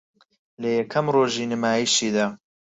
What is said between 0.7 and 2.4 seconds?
یەکەم رۆژی نمایشیدا